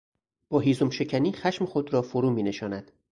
با 0.49 0.59
هیزمشکنی 0.59 1.31
خشم 1.31 1.65
خود 1.65 1.93
را 1.93 2.01
فرو 2.01 2.29
مینشاند. 2.29 2.91